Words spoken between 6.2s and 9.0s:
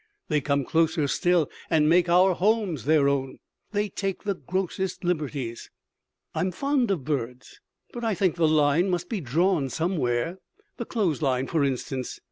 I am fond of birds, but I think the line